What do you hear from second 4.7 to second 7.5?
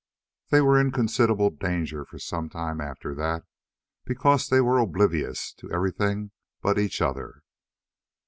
oblivious to everything but each other.